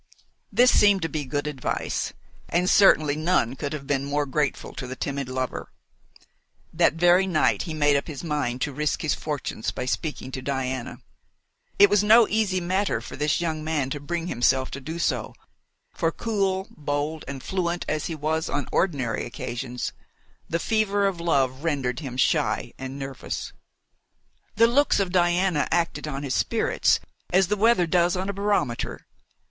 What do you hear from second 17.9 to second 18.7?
he was on